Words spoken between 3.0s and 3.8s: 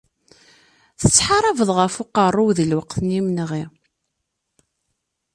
n yimenɣi.